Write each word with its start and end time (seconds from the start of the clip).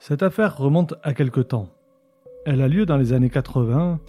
Cette 0.00 0.22
affaire 0.22 0.56
remonte 0.56 0.94
à 1.02 1.12
quelque 1.12 1.40
temps. 1.40 1.68
Elle 2.46 2.62
a 2.62 2.68
lieu 2.68 2.86
dans 2.86 2.96
les 2.96 3.12
années 3.12 3.28
80, 3.28 4.00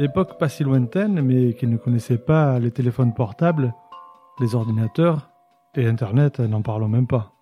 époque 0.00 0.40
pas 0.40 0.48
si 0.48 0.64
lointaine, 0.64 1.22
mais 1.22 1.54
qui 1.54 1.68
ne 1.68 1.76
connaissait 1.76 2.18
pas 2.18 2.58
les 2.58 2.72
téléphones 2.72 3.14
portables, 3.14 3.72
les 4.40 4.56
ordinateurs 4.56 5.30
et 5.76 5.86
Internet, 5.86 6.40
n'en 6.40 6.62
parlons 6.62 6.88
même 6.88 7.06
pas. 7.06 7.32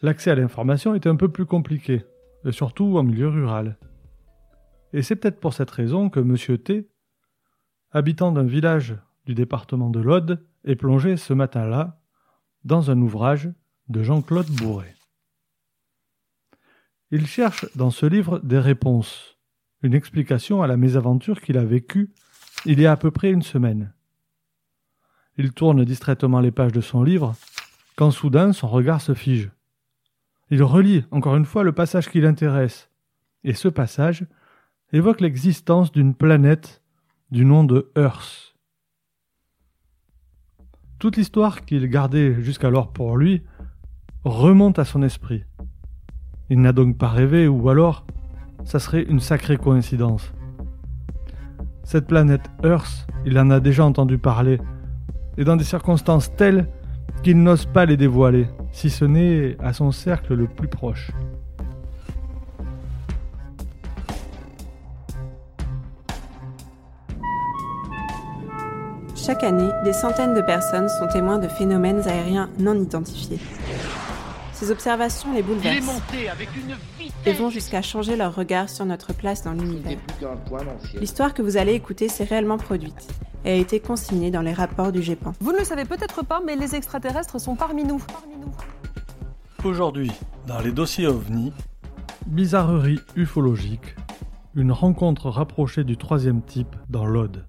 L'accès 0.00 0.30
à 0.30 0.34
l'information 0.36 0.94
était 0.94 1.10
un 1.10 1.16
peu 1.16 1.28
plus 1.28 1.44
compliqué, 1.44 2.02
et 2.46 2.52
surtout 2.52 2.96
en 2.96 3.02
milieu 3.02 3.28
rural. 3.28 3.76
Et 4.94 5.02
c'est 5.02 5.16
peut-être 5.16 5.38
pour 5.38 5.52
cette 5.52 5.70
raison 5.70 6.08
que 6.08 6.20
M. 6.20 6.58
T, 6.58 6.88
habitant 7.92 8.32
d'un 8.32 8.46
village 8.46 8.96
du 9.26 9.34
département 9.34 9.90
de 9.90 10.00
l'Aude, 10.00 10.42
est 10.64 10.76
plongé 10.76 11.18
ce 11.18 11.34
matin-là 11.34 12.00
dans 12.64 12.90
un 12.90 12.98
ouvrage 13.02 13.50
de 13.90 14.02
Jean-Claude 14.02 14.48
Bourret. 14.52 14.94
Il 17.12 17.26
cherche 17.26 17.66
dans 17.74 17.90
ce 17.90 18.06
livre 18.06 18.38
des 18.40 18.60
réponses, 18.60 19.36
une 19.82 19.94
explication 19.94 20.62
à 20.62 20.68
la 20.68 20.76
mésaventure 20.76 21.40
qu'il 21.40 21.58
a 21.58 21.64
vécue 21.64 22.12
il 22.66 22.80
y 22.80 22.86
a 22.86 22.92
à 22.92 22.96
peu 22.96 23.10
près 23.10 23.30
une 23.30 23.42
semaine. 23.42 23.92
Il 25.36 25.52
tourne 25.52 25.84
distraitement 25.84 26.40
les 26.40 26.50
pages 26.50 26.72
de 26.72 26.80
son 26.80 27.02
livre, 27.02 27.34
quand 27.96 28.10
soudain 28.10 28.52
son 28.52 28.68
regard 28.68 29.00
se 29.00 29.14
fige. 29.14 29.50
Il 30.50 30.62
relit 30.62 31.04
encore 31.10 31.36
une 31.36 31.46
fois 31.46 31.64
le 31.64 31.72
passage 31.72 32.08
qui 32.08 32.20
l'intéresse, 32.20 32.90
et 33.44 33.54
ce 33.54 33.68
passage 33.68 34.26
évoque 34.92 35.20
l'existence 35.20 35.90
d'une 35.92 36.14
planète 36.14 36.82
du 37.30 37.44
nom 37.44 37.64
de 37.64 37.90
Earth. 37.96 38.54
Toute 40.98 41.16
l'histoire 41.16 41.64
qu'il 41.64 41.88
gardait 41.88 42.40
jusqu'alors 42.42 42.92
pour 42.92 43.16
lui 43.16 43.42
remonte 44.24 44.78
à 44.78 44.84
son 44.84 45.02
esprit. 45.02 45.44
Il 46.52 46.60
n'a 46.60 46.72
donc 46.72 46.98
pas 46.98 47.08
rêvé, 47.08 47.46
ou 47.46 47.68
alors, 47.68 48.04
ça 48.64 48.80
serait 48.80 49.04
une 49.04 49.20
sacrée 49.20 49.56
coïncidence. 49.56 50.32
Cette 51.84 52.08
planète 52.08 52.50
Earth, 52.64 53.06
il 53.24 53.38
en 53.38 53.50
a 53.50 53.60
déjà 53.60 53.84
entendu 53.84 54.18
parler, 54.18 54.58
et 55.38 55.44
dans 55.44 55.56
des 55.56 55.64
circonstances 55.64 56.34
telles 56.34 56.66
qu'il 57.22 57.40
n'ose 57.40 57.66
pas 57.66 57.86
les 57.86 57.96
dévoiler, 57.96 58.48
si 58.72 58.90
ce 58.90 59.04
n'est 59.04 59.56
à 59.60 59.72
son 59.72 59.92
cercle 59.92 60.34
le 60.34 60.48
plus 60.48 60.66
proche. 60.66 61.12
Chaque 69.14 69.44
année, 69.44 69.70
des 69.84 69.92
centaines 69.92 70.34
de 70.34 70.40
personnes 70.40 70.88
sont 70.88 71.06
témoins 71.06 71.38
de 71.38 71.46
phénomènes 71.46 72.02
aériens 72.08 72.48
non 72.58 72.74
identifiés. 72.74 73.38
Ces 74.60 74.70
observations 74.70 75.32
les 75.32 75.42
bouleversent 75.42 76.02
et 77.24 77.32
vont 77.32 77.48
jusqu'à 77.48 77.80
changer 77.80 78.14
leur 78.14 78.34
regard 78.34 78.68
sur 78.68 78.84
notre 78.84 79.14
place 79.14 79.42
dans 79.42 79.52
l'univers. 79.52 79.96
L'histoire 81.00 81.32
que 81.32 81.40
vous 81.40 81.56
allez 81.56 81.72
écouter 81.72 82.10
s'est 82.10 82.24
réellement 82.24 82.58
produite 82.58 83.08
et 83.46 83.52
a 83.52 83.54
été 83.54 83.80
consignée 83.80 84.30
dans 84.30 84.42
les 84.42 84.52
rapports 84.52 84.92
du 84.92 85.00
GEPAN. 85.00 85.32
Vous 85.40 85.52
ne 85.52 85.58
le 85.60 85.64
savez 85.64 85.86
peut-être 85.86 86.22
pas, 86.26 86.42
mais 86.44 86.56
les 86.56 86.74
extraterrestres 86.74 87.40
sont 87.40 87.56
parmi 87.56 87.84
nous. 87.84 88.04
Aujourd'hui, 89.64 90.12
dans 90.46 90.60
les 90.60 90.72
dossiers 90.72 91.06
OVNI, 91.06 91.54
bizarrerie 92.26 93.00
ufologique, 93.16 93.96
une 94.54 94.72
rencontre 94.72 95.30
rapprochée 95.30 95.84
du 95.84 95.96
troisième 95.96 96.42
type 96.42 96.76
dans 96.90 97.06
l'Aude. 97.06 97.46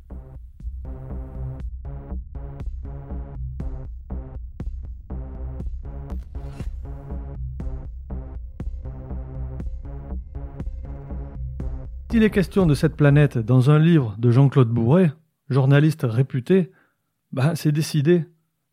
S'il 12.11 12.23
est 12.23 12.29
question 12.29 12.65
de 12.65 12.73
cette 12.73 12.97
planète 12.97 13.37
dans 13.37 13.69
un 13.69 13.79
livre 13.79 14.17
de 14.17 14.31
Jean-Claude 14.31 14.67
Bourret, 14.67 15.13
journaliste 15.49 16.01
réputé, 16.03 16.73
ben 17.31 17.55
c'est 17.55 17.71
décidé. 17.71 18.25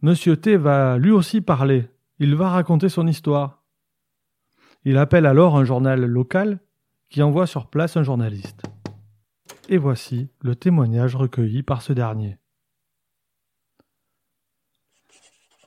Monsieur 0.02 0.36
T 0.36 0.56
va 0.56 0.98
lui 0.98 1.12
aussi 1.12 1.40
parler. 1.40 1.88
Il 2.18 2.34
va 2.34 2.48
raconter 2.48 2.88
son 2.88 3.06
histoire. 3.06 3.62
Il 4.84 4.98
appelle 4.98 5.24
alors 5.24 5.56
un 5.56 5.62
journal 5.62 6.04
local 6.04 6.58
qui 7.10 7.22
envoie 7.22 7.46
sur 7.46 7.68
place 7.68 7.96
un 7.96 8.02
journaliste. 8.02 8.64
Et 9.68 9.78
voici 9.78 10.30
le 10.40 10.56
témoignage 10.56 11.14
recueilli 11.14 11.62
par 11.62 11.80
ce 11.80 11.92
dernier. 11.92 12.38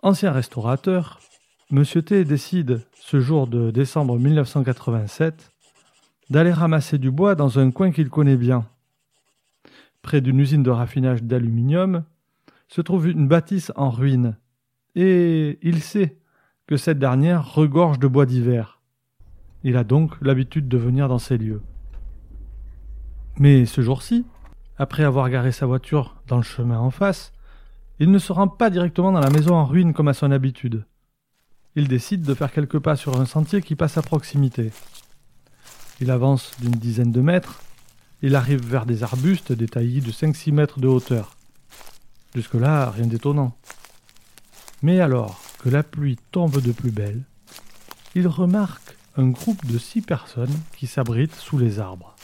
Ancien 0.01 0.33
restaurateur, 0.33 1.21
Monsieur 1.69 2.01
T 2.01 2.25
décide, 2.25 2.85
ce 2.95 3.21
jour 3.21 3.47
de 3.47 3.71
décembre 3.71 4.19
1987, 4.19 5.50
d'aller 6.31 6.53
ramasser 6.53 6.97
du 6.97 7.11
bois 7.11 7.35
dans 7.35 7.59
un 7.59 7.71
coin 7.71 7.91
qu'il 7.91 8.09
connaît 8.09 8.37
bien. 8.37 8.65
Près 10.01 10.21
d'une 10.21 10.39
usine 10.39 10.63
de 10.63 10.69
raffinage 10.69 11.23
d'aluminium 11.23 12.05
se 12.69 12.79
trouve 12.79 13.09
une 13.09 13.27
bâtisse 13.27 13.73
en 13.75 13.89
ruine, 13.89 14.37
et 14.95 15.59
il 15.61 15.81
sait 15.81 16.17
que 16.67 16.77
cette 16.77 16.99
dernière 16.99 17.53
regorge 17.53 17.99
de 17.99 18.07
bois 18.07 18.25
d'hiver. 18.25 18.79
Il 19.65 19.75
a 19.75 19.83
donc 19.83 20.13
l'habitude 20.21 20.69
de 20.69 20.77
venir 20.77 21.09
dans 21.09 21.19
ces 21.19 21.37
lieux. 21.37 21.61
Mais 23.37 23.65
ce 23.65 23.81
jour-ci, 23.81 24.25
après 24.77 25.03
avoir 25.03 25.29
garé 25.29 25.51
sa 25.51 25.65
voiture 25.65 26.15
dans 26.27 26.37
le 26.37 26.43
chemin 26.43 26.79
en 26.79 26.91
face, 26.91 27.33
il 27.99 28.09
ne 28.09 28.19
se 28.19 28.31
rend 28.31 28.47
pas 28.47 28.69
directement 28.69 29.11
dans 29.11 29.19
la 29.19 29.29
maison 29.29 29.53
en 29.53 29.65
ruine 29.65 29.93
comme 29.93 30.07
à 30.07 30.13
son 30.13 30.31
habitude. 30.31 30.85
Il 31.75 31.89
décide 31.89 32.23
de 32.23 32.33
faire 32.33 32.53
quelques 32.53 32.79
pas 32.79 32.95
sur 32.95 33.19
un 33.19 33.25
sentier 33.25 33.61
qui 33.61 33.75
passe 33.75 33.97
à 33.97 34.01
proximité. 34.01 34.71
Il 36.01 36.09
avance 36.09 36.51
d'une 36.59 36.71
dizaine 36.71 37.11
de 37.11 37.21
mètres. 37.21 37.61
Il 38.23 38.35
arrive 38.35 38.67
vers 38.67 38.87
des 38.87 39.03
arbustes 39.03 39.51
des 39.51 39.67
taillis 39.67 40.01
de 40.01 40.11
5-6 40.11 40.51
mètres 40.51 40.79
de 40.79 40.87
hauteur. 40.87 41.35
Jusque-là, 42.33 42.89
rien 42.89 43.05
d'étonnant. 43.05 43.55
Mais 44.81 44.99
alors 44.99 45.39
que 45.59 45.69
la 45.69 45.83
pluie 45.83 46.17
tombe 46.31 46.59
de 46.59 46.71
plus 46.71 46.89
belle, 46.89 47.21
il 48.15 48.27
remarque 48.27 48.97
un 49.15 49.29
groupe 49.29 49.63
de 49.67 49.77
six 49.77 50.01
personnes 50.01 50.55
qui 50.75 50.87
s'abritent 50.87 51.35
sous 51.35 51.59
les 51.59 51.79
arbres. 51.79 52.15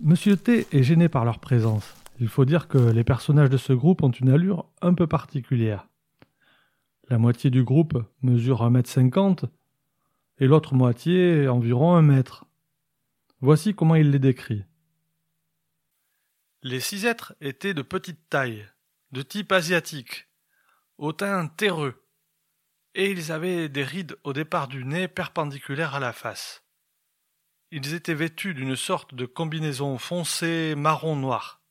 Monsieur 0.00 0.38
T 0.38 0.66
est 0.72 0.82
gêné 0.82 1.10
par 1.10 1.26
leur 1.26 1.38
présence. 1.38 1.94
Il 2.18 2.28
faut 2.28 2.46
dire 2.46 2.66
que 2.66 2.78
les 2.78 3.04
personnages 3.04 3.50
de 3.50 3.58
ce 3.58 3.74
groupe 3.74 4.02
ont 4.02 4.10
une 4.10 4.30
allure 4.30 4.64
un 4.80 4.94
peu 4.94 5.06
particulière. 5.06 5.86
La 7.10 7.18
moitié 7.18 7.50
du 7.50 7.62
groupe 7.62 8.02
mesure 8.22 8.62
1m50 8.62 9.44
et 10.42 10.48
l'autre 10.48 10.74
moitié 10.74 11.46
environ 11.46 11.94
un 11.94 12.02
mètre. 12.02 12.46
Voici 13.40 13.76
comment 13.76 13.94
il 13.94 14.10
les 14.10 14.18
décrit. 14.18 14.64
Les 16.64 16.80
six 16.80 17.06
êtres 17.06 17.36
étaient 17.40 17.74
de 17.74 17.82
petite 17.82 18.28
taille, 18.28 18.68
de 19.12 19.22
type 19.22 19.52
asiatique, 19.52 20.26
au 20.98 21.12
teint 21.12 21.46
terreux, 21.46 22.04
et 22.96 23.08
ils 23.08 23.30
avaient 23.30 23.68
des 23.68 23.84
rides 23.84 24.18
au 24.24 24.32
départ 24.32 24.66
du 24.66 24.84
nez 24.84 25.06
perpendiculaires 25.06 25.94
à 25.94 26.00
la 26.00 26.12
face. 26.12 26.64
Ils 27.70 27.94
étaient 27.94 28.12
vêtus 28.12 28.52
d'une 28.52 28.74
sorte 28.74 29.14
de 29.14 29.26
combinaison 29.26 29.96
foncée 29.96 30.74
marron-noir. 30.74 31.62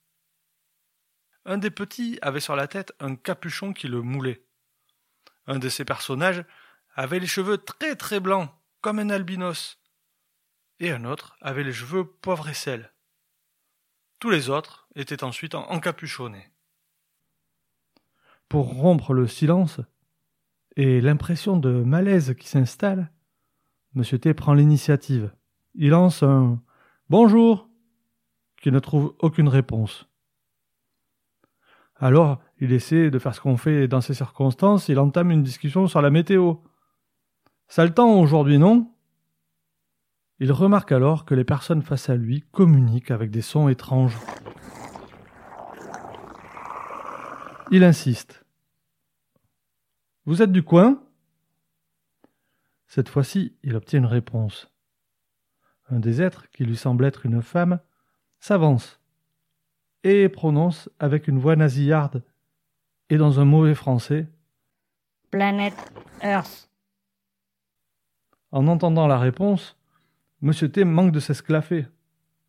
Un 1.43 1.57
des 1.57 1.71
petits 1.71 2.19
avait 2.21 2.39
sur 2.39 2.55
la 2.55 2.69
tête 2.69 2.93
un 3.01 3.17
capuchon 3.17 3.73
qui 3.73 3.89
le 3.89 4.01
moulait. 4.01 4.45
Un 5.45 5.59
de 5.59 5.67
ces 5.67 5.83
personnages 5.83 6.45
avait 6.95 7.19
les 7.19 7.27
cheveux 7.27 7.57
très 7.57 7.97
très 7.97 8.21
blancs, 8.21 8.49
comme 8.81 8.99
un 8.99 9.09
albinos, 9.09 9.79
et 10.79 10.91
un 10.91 11.05
autre 11.05 11.37
avait 11.41 11.63
les 11.63 11.73
cheveux 11.73 12.05
poivre 12.05 12.49
et 12.49 12.53
sel. 12.53 12.91
Tous 14.19 14.29
les 14.29 14.49
autres 14.49 14.87
étaient 14.95 15.23
ensuite 15.23 15.55
encapuchonnés. 15.55 16.51
Pour 18.49 18.73
rompre 18.73 19.13
le 19.13 19.27
silence 19.27 19.79
et 20.75 20.99
l'impression 21.01 21.57
de 21.57 21.71
malaise 21.71 22.35
qui 22.35 22.47
s'installe, 22.47 23.11
M. 23.95 24.03
T 24.03 24.33
prend 24.33 24.53
l'initiative. 24.53 25.33
Il 25.75 25.89
lance 25.89 26.23
un 26.23 26.61
Bonjour 27.09 27.69
qui 28.61 28.71
ne 28.71 28.79
trouve 28.79 29.13
aucune 29.19 29.49
réponse. 29.49 30.07
Alors, 31.95 32.39
il 32.59 32.71
essaie 32.71 33.11
de 33.11 33.19
faire 33.19 33.35
ce 33.35 33.41
qu'on 33.41 33.57
fait 33.57 33.87
dans 33.87 34.01
ces 34.01 34.13
circonstances, 34.13 34.87
il 34.87 34.97
entame 34.97 35.31
une 35.31 35.43
discussion 35.43 35.87
sur 35.87 36.01
la 36.01 36.09
météo. 36.09 36.55
Ça 37.71 37.87
temps 37.87 38.19
aujourd'hui, 38.19 38.57
non? 38.57 38.91
Il 40.39 40.51
remarque 40.51 40.91
alors 40.91 41.23
que 41.23 41.33
les 41.33 41.45
personnes 41.45 41.83
face 41.83 42.09
à 42.09 42.17
lui 42.17 42.43
communiquent 42.51 43.11
avec 43.11 43.31
des 43.31 43.41
sons 43.41 43.69
étranges. 43.69 44.17
Il 47.71 47.85
insiste. 47.85 48.43
Vous 50.25 50.41
êtes 50.41 50.51
du 50.51 50.63
coin? 50.63 51.01
Cette 52.87 53.07
fois-ci, 53.07 53.55
il 53.63 53.77
obtient 53.77 53.99
une 53.99 54.05
réponse. 54.05 54.69
Un 55.89 56.01
des 56.01 56.21
êtres, 56.21 56.49
qui 56.49 56.65
lui 56.65 56.75
semble 56.75 57.05
être 57.05 57.25
une 57.25 57.41
femme, 57.41 57.79
s'avance 58.41 58.99
et 60.03 60.27
prononce 60.27 60.89
avec 60.99 61.29
une 61.29 61.39
voix 61.39 61.55
nasillarde 61.55 62.21
et 63.09 63.15
dans 63.15 63.39
un 63.39 63.45
mauvais 63.45 63.75
français 63.75 64.27
Planète 65.29 65.89
Earth. 66.21 66.70
En 68.51 68.67
entendant 68.67 69.07
la 69.07 69.17
réponse, 69.17 69.77
Monsieur 70.41 70.69
T 70.71 70.83
manque 70.83 71.11
de 71.11 71.19
s'esclaffer. 71.19 71.85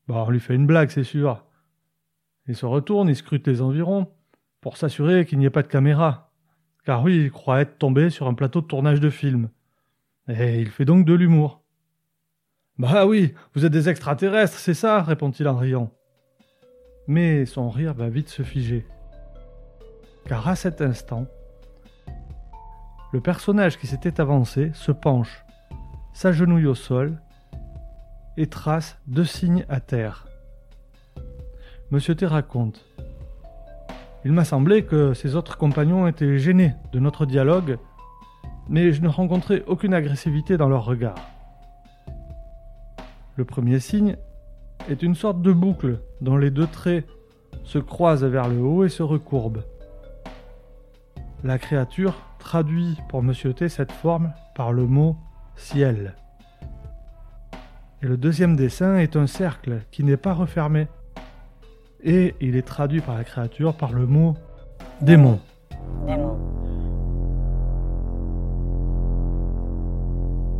Bah, 0.08 0.24
on 0.26 0.30
lui 0.30 0.40
fait 0.40 0.54
une 0.54 0.66
blague, 0.66 0.90
c'est 0.90 1.04
sûr. 1.04 1.44
Il 2.48 2.56
se 2.56 2.66
retourne, 2.66 3.08
il 3.08 3.16
scrute 3.16 3.46
les 3.46 3.60
environs, 3.60 4.08
pour 4.60 4.78
s'assurer 4.78 5.26
qu'il 5.26 5.38
n'y 5.38 5.44
ait 5.44 5.50
pas 5.50 5.62
de 5.62 5.68
caméra. 5.68 6.32
Car 6.84 7.02
oui, 7.02 7.24
il 7.24 7.30
croit 7.30 7.60
être 7.60 7.78
tombé 7.78 8.10
sur 8.10 8.26
un 8.26 8.34
plateau 8.34 8.62
de 8.62 8.66
tournage 8.66 8.98
de 8.98 9.10
film. 9.10 9.50
Et 10.26 10.60
il 10.60 10.70
fait 10.70 10.84
donc 10.84 11.04
de 11.04 11.12
l'humour. 11.12 11.62
Bah 12.78 13.06
oui, 13.06 13.34
vous 13.54 13.66
êtes 13.66 13.72
des 13.72 13.88
extraterrestres, 13.88 14.58
c'est 14.58 14.74
ça, 14.74 15.02
répond-il 15.02 15.46
en 15.46 15.56
riant. 15.56 15.92
Mais 17.06 17.44
son 17.44 17.68
rire 17.68 17.92
va 17.92 18.08
vite 18.08 18.28
se 18.28 18.42
figer. 18.42 18.86
Car 20.24 20.48
à 20.48 20.56
cet 20.56 20.80
instant, 20.80 21.26
le 23.12 23.20
personnage 23.20 23.78
qui 23.78 23.86
s'était 23.86 24.20
avancé 24.20 24.70
se 24.72 24.90
penche, 24.90 25.44
s'agenouille 26.12 26.66
au 26.66 26.74
sol 26.74 27.20
et 28.36 28.46
trace 28.46 28.98
deux 29.06 29.24
signes 29.24 29.64
à 29.68 29.80
terre. 29.80 30.26
Monsieur 31.90 32.14
T 32.14 32.26
raconte. 32.26 32.84
Il 34.24 34.32
m'a 34.32 34.44
semblé 34.44 34.84
que 34.84 35.14
ses 35.14 35.34
autres 35.36 35.58
compagnons 35.58 36.06
étaient 36.06 36.38
gênés 36.38 36.74
de 36.92 37.00
notre 37.00 37.26
dialogue, 37.26 37.78
mais 38.68 38.92
je 38.92 39.02
ne 39.02 39.08
rencontrais 39.08 39.64
aucune 39.66 39.94
agressivité 39.94 40.56
dans 40.56 40.68
leur 40.68 40.84
regard. 40.84 41.16
Le 43.36 43.44
premier 43.44 43.80
signe 43.80 44.16
est 44.88 45.02
une 45.02 45.14
sorte 45.14 45.42
de 45.42 45.52
boucle 45.52 46.00
dont 46.20 46.36
les 46.36 46.50
deux 46.50 46.66
traits 46.66 47.06
se 47.64 47.78
croisent 47.78 48.24
vers 48.24 48.48
le 48.48 48.60
haut 48.60 48.84
et 48.84 48.88
se 48.88 49.02
recourbent. 49.02 49.64
La 51.44 51.58
créature 51.58 52.14
traduit 52.38 52.96
pour 53.08 53.22
Monsieur 53.22 53.52
T 53.52 53.68
cette 53.68 53.92
forme 53.92 54.32
par 54.54 54.72
le 54.72 54.86
mot 54.86 55.16
ciel. 55.56 56.14
Et 58.02 58.06
le 58.06 58.16
deuxième 58.16 58.56
dessin 58.56 58.96
est 58.96 59.16
un 59.16 59.26
cercle 59.26 59.82
qui 59.90 60.04
n'est 60.04 60.16
pas 60.16 60.34
refermé. 60.34 60.88
Et 62.02 62.34
il 62.40 62.56
est 62.56 62.66
traduit 62.66 63.00
par 63.00 63.16
la 63.16 63.24
créature 63.24 63.76
par 63.76 63.92
le 63.92 64.06
mot 64.06 64.34
démon. 65.00 65.40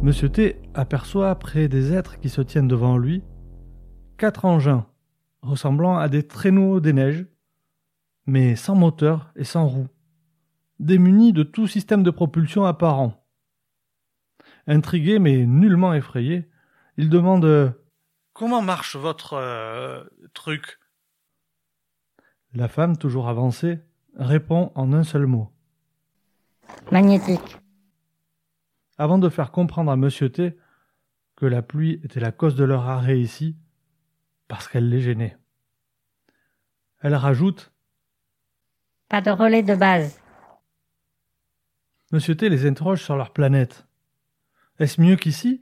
Monsieur 0.03 0.29
T 0.29 0.61
aperçoit 0.75 1.35
près 1.37 1.69
des 1.69 1.93
êtres 1.93 2.19
qui 2.19 2.29
se 2.29 2.41
tiennent 2.41 2.69
devant 2.69 2.97
lui 2.97 3.23
quatre 4.19 4.45
engins 4.45 4.87
ressemblant 5.43 5.99
à 5.99 6.09
des 6.09 6.23
traîneaux 6.23 6.81
des 6.81 6.93
neiges, 6.93 7.27
mais 8.27 8.55
sans 8.57 8.75
moteur 8.75 9.33
et 9.37 9.45
sans 9.45 9.67
roues, 9.67 9.89
démunis 10.79 11.33
de 11.33 11.43
tout 11.43 11.67
système 11.67 12.03
de 12.03 12.11
propulsion 12.11 12.65
apparent. 12.65 13.22
Intrigué 14.67 15.19
mais 15.19 15.47
nullement 15.47 15.95
effrayé, 15.95 16.49
il 16.97 17.09
demande 17.09 17.75
Comment 18.33 18.63
marche 18.63 18.97
votre 18.97 19.35
euh, 19.35 20.05
truc? 20.33 20.79
La 22.55 22.69
femme, 22.69 22.97
toujours 22.97 23.29
avancée, 23.29 23.81
répond 24.17 24.73
en 24.75 24.93
un 24.93 25.05
seul 25.05 25.27
mot. 25.27 25.51
Magnétique. 26.91 27.59
Avant 28.99 29.19
de 29.19 29.29
faire 29.29 29.53
comprendre 29.53 29.91
à 29.91 29.97
Monsieur 29.97 30.31
T 30.31 30.57
que 31.37 31.47
la 31.47 31.63
pluie 31.63 32.01
était 32.05 32.21
la 32.21 32.33
cause 32.33 32.55
de 32.55 32.65
leur 32.65 32.89
arrêt 32.89 33.21
ici, 33.21 33.57
parce 34.49 34.69
qu'elle 34.69 34.89
les 34.89 35.01
gênait. 35.01 35.37
Elle 37.01 37.15
rajoute 37.15 37.73
Pas 39.09 39.21
de 39.21 39.31
relais 39.31 39.63
de 39.63 39.75
base. 39.75 40.21
Monsieur 42.13 42.37
T 42.37 42.49
les 42.49 42.67
interroge 42.67 43.03
sur 43.03 43.17
leur 43.17 43.33
planète. 43.33 43.87
Est-ce 44.79 45.01
mieux 45.01 45.17
qu'ici? 45.17 45.61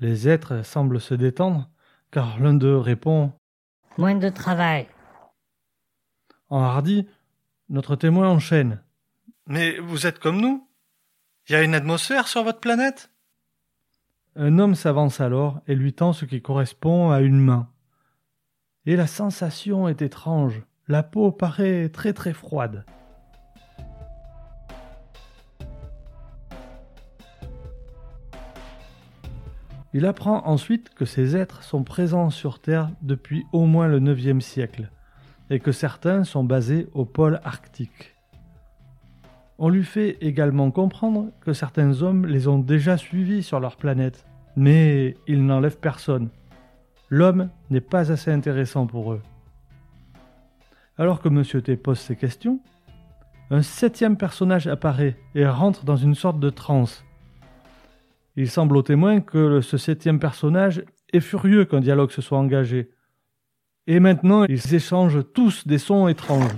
Les 0.00 0.28
êtres 0.28 0.64
semblent 0.64 1.00
se 1.00 1.14
détendre, 1.14 1.70
car 2.10 2.38
l'un 2.40 2.54
d'eux 2.54 2.76
répond 2.76 3.32
Moins 3.96 4.16
de 4.16 4.28
travail. 4.28 4.88
En 6.48 6.60
hardi, 6.60 7.06
notre 7.68 7.96
témoin 7.96 8.28
enchaîne. 8.28 8.82
Mais 9.46 9.78
vous 9.78 10.06
êtes 10.06 10.18
comme 10.18 10.40
nous 10.40 10.68
Il 11.48 11.52
y 11.52 11.56
a 11.56 11.62
une 11.62 11.74
atmosphère 11.74 12.28
sur 12.28 12.42
votre 12.42 12.60
planète? 12.60 13.10
Un 14.36 14.58
homme 14.58 14.74
s'avance 14.74 15.20
alors 15.20 15.60
et 15.68 15.76
lui 15.76 15.92
tend 15.92 16.12
ce 16.12 16.24
qui 16.24 16.42
correspond 16.42 17.10
à 17.10 17.20
une 17.20 17.38
main. 17.38 17.70
Et 18.86 18.96
la 18.96 19.06
sensation 19.06 19.88
est 19.88 20.02
étrange. 20.02 20.62
La 20.88 21.02
peau 21.02 21.30
paraît 21.30 21.88
très 21.88 22.12
très 22.12 22.34
froide. 22.34 22.84
Il 29.96 30.06
apprend 30.06 30.44
ensuite 30.44 30.92
que 30.92 31.04
ces 31.04 31.36
êtres 31.36 31.62
sont 31.62 31.84
présents 31.84 32.28
sur 32.28 32.58
Terre 32.58 32.90
depuis 33.00 33.46
au 33.52 33.64
moins 33.64 33.86
le 33.86 34.00
IXe 34.00 34.44
siècle, 34.44 34.90
et 35.50 35.60
que 35.60 35.70
certains 35.70 36.24
sont 36.24 36.42
basés 36.42 36.88
au 36.94 37.04
pôle 37.04 37.40
arctique. 37.44 38.16
On 39.56 39.68
lui 39.68 39.84
fait 39.84 40.18
également 40.20 40.72
comprendre 40.72 41.30
que 41.40 41.52
certains 41.52 42.02
hommes 42.02 42.26
les 42.26 42.48
ont 42.48 42.58
déjà 42.58 42.96
suivis 42.96 43.44
sur 43.44 43.60
leur 43.60 43.76
planète, 43.76 44.26
mais 44.56 45.16
ils 45.28 45.46
n'enlèvent 45.46 45.78
personne. 45.78 46.28
L'homme 47.08 47.50
n'est 47.70 47.80
pas 47.80 48.10
assez 48.10 48.32
intéressant 48.32 48.88
pour 48.88 49.12
eux. 49.12 49.22
Alors 50.98 51.20
que 51.20 51.28
M. 51.28 51.44
T 51.62 51.76
pose 51.76 52.00
ces 52.00 52.16
questions, 52.16 52.58
un 53.50 53.62
septième 53.62 54.16
personnage 54.16 54.66
apparaît 54.66 55.16
et 55.36 55.46
rentre 55.46 55.84
dans 55.84 55.96
une 55.96 56.16
sorte 56.16 56.40
de 56.40 56.50
transe 56.50 57.04
il 58.36 58.50
semble 58.50 58.76
au 58.76 58.82
témoin 58.82 59.20
que 59.20 59.60
ce 59.60 59.76
septième 59.76 60.18
personnage 60.18 60.84
est 61.12 61.20
furieux 61.20 61.64
qu'un 61.64 61.80
dialogue 61.80 62.10
se 62.10 62.22
soit 62.22 62.38
engagé. 62.38 62.90
Et 63.86 64.00
maintenant, 64.00 64.44
ils 64.44 64.74
échangent 64.74 65.22
tous 65.34 65.66
des 65.66 65.78
sons 65.78 66.08
étranges. 66.08 66.50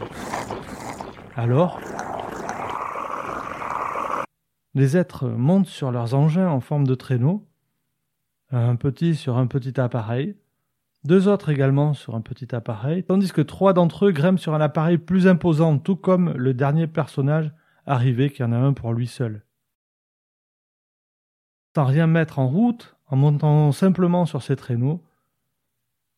Alors, 1.34 1.80
les 4.74 4.96
êtres 4.96 5.28
montent 5.28 5.66
sur 5.66 5.90
leurs 5.90 6.14
engins 6.14 6.48
en 6.48 6.60
forme 6.60 6.86
de 6.86 6.94
traîneau, 6.94 7.46
un 8.50 8.76
petit 8.76 9.14
sur 9.14 9.36
un 9.36 9.46
petit 9.46 9.78
appareil, 9.80 10.36
deux 11.04 11.28
autres 11.28 11.50
également 11.50 11.94
sur 11.94 12.14
un 12.14 12.20
petit 12.20 12.54
appareil, 12.54 13.04
tandis 13.04 13.32
que 13.32 13.42
trois 13.42 13.72
d'entre 13.72 14.06
eux 14.06 14.12
grimpent 14.12 14.38
sur 14.38 14.54
un 14.54 14.60
appareil 14.60 14.98
plus 14.98 15.26
imposant, 15.26 15.78
tout 15.78 15.96
comme 15.96 16.32
le 16.32 16.54
dernier 16.54 16.86
personnage 16.86 17.52
arrivé 17.86 18.30
qui 18.30 18.42
en 18.42 18.52
a 18.52 18.56
un 18.56 18.72
pour 18.72 18.92
lui 18.92 19.06
seul 19.06 19.45
sans 21.76 21.84
rien 21.84 22.06
mettre 22.06 22.38
en 22.38 22.48
route, 22.48 22.96
en 23.08 23.16
montant 23.16 23.70
simplement 23.70 24.24
sur 24.24 24.42
ses 24.42 24.56
traîneaux, 24.56 25.04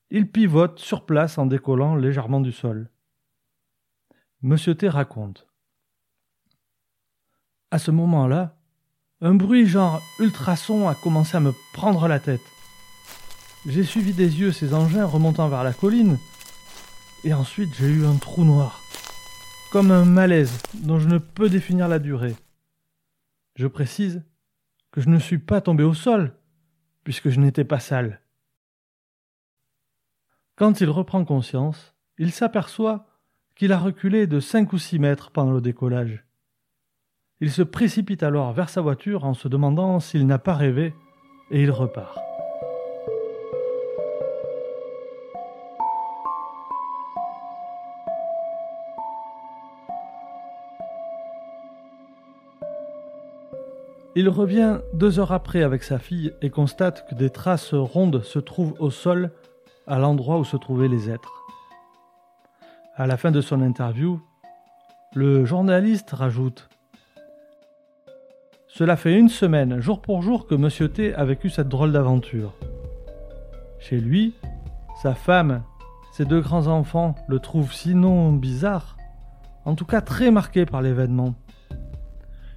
il 0.09 0.31
pivote 0.31 0.79
sur 0.79 1.05
place 1.05 1.37
en 1.37 1.47
décollant 1.47 1.97
légèrement 1.97 2.39
du 2.39 2.53
sol. 2.53 2.89
Monsieur 4.41 4.77
T 4.77 4.89
raconte. 4.89 5.49
À 7.73 7.81
ce 7.81 7.91
moment-là, 7.91 8.57
un 9.21 9.35
bruit 9.35 9.67
genre 9.67 10.01
ultrason 10.21 10.89
a 10.89 10.95
commencé 10.95 11.37
à 11.37 11.41
me 11.41 11.53
prendre 11.73 12.07
la 12.07 12.21
tête. 12.21 12.47
J'ai 13.67 13.83
suivi 13.83 14.13
des 14.13 14.39
yeux 14.39 14.53
ces 14.53 14.75
engins 14.75 15.07
remontant 15.07 15.49
vers 15.49 15.65
la 15.65 15.73
colline, 15.73 16.19
et 17.25 17.35
ensuite 17.35 17.75
j'ai 17.75 17.89
eu 17.89 18.07
un 18.07 18.15
trou 18.15 18.45
noir, 18.45 18.81
comme 19.73 19.91
un 19.91 20.05
malaise 20.05 20.57
dont 20.75 21.01
je 21.01 21.09
ne 21.09 21.19
peux 21.19 21.49
définir 21.49 21.89
la 21.89 21.99
durée. 21.99 22.37
Je 23.57 23.67
précise 23.67 24.23
que 24.91 25.01
je 25.01 25.09
ne 25.09 25.19
suis 25.19 25.39
pas 25.39 25.61
tombé 25.61 25.85
au 25.85 25.95
sol, 25.95 26.35
puisque 27.05 27.29
je 27.29 27.41
n'étais 27.41 27.65
pas 27.65 27.81
sale. 27.81 28.21
Quand 30.57 30.81
il 30.81 30.91
reprend 30.91 31.25
conscience, 31.25 31.95
il 32.19 32.33
s'aperçoit 32.33 33.07
qu'il 33.55 33.73
a 33.73 33.79
reculé 33.79 34.27
de 34.27 34.41
cinq 34.41 34.73
ou 34.73 34.79
six 34.79 34.99
mètres 34.99 35.31
pendant 35.31 35.53
le 35.53 35.61
décollage. 35.61 36.25
Il 37.41 37.53
se 37.53 37.63
précipite 37.63 38.23
alors 38.23 38.53
vers 38.53 38.69
sa 38.69 38.81
voiture 38.81 39.25
en 39.25 39.35
se 39.35 39.49
demandant 39.49 40.01
s'il 40.01 40.27
n'a 40.27 40.39
pas 40.39 40.55
rêvé, 40.55 40.95
et 41.51 41.63
il 41.63 41.71
repart. 41.71 42.28
Il 54.21 54.29
revient 54.29 54.81
deux 54.95 55.21
heures 55.21 55.31
après 55.31 55.63
avec 55.63 55.85
sa 55.85 56.01
fille 56.01 56.33
et 56.43 56.51
constate 56.51 57.09
que 57.09 57.15
des 57.15 57.31
traces 57.31 57.73
rondes 57.73 58.25
se 58.25 58.41
trouvent 58.41 58.75
au 58.81 58.91
sol 58.91 59.31
à 59.87 60.01
l'endroit 60.01 60.39
où 60.39 60.45
se 60.45 60.57
trouvaient 60.57 60.89
les 60.89 61.09
êtres. 61.09 61.45
À 62.97 63.07
la 63.07 63.17
fin 63.17 63.31
de 63.31 63.41
son 63.41 63.63
interview, 63.63 64.21
le 65.15 65.45
journaliste 65.45 66.11
rajoute 66.11 66.69
Cela 68.67 68.97
fait 68.97 69.17
une 69.17 69.29
semaine, 69.29 69.79
jour 69.79 70.03
pour 70.03 70.21
jour, 70.21 70.49
que 70.49 70.57
Monsieur 70.57 70.89
T 70.89 71.15
a 71.15 71.25
vécu 71.25 71.49
cette 71.49 71.69
drôle 71.69 71.93
d'aventure. 71.93 72.55
Chez 73.79 74.01
lui, 74.01 74.35
sa 75.01 75.15
femme, 75.15 75.63
ses 76.11 76.25
deux 76.25 76.41
grands-enfants 76.41 77.15
le 77.29 77.39
trouvent 77.39 77.73
sinon 77.73 78.33
bizarre, 78.33 78.97
en 79.65 79.77
tout 79.77 79.87
cas 79.87 80.01
très 80.01 80.33
marqué 80.33 80.67
par 80.67 80.83
l'événement. 80.83 81.37